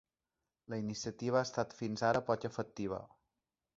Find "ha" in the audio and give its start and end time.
1.43-1.47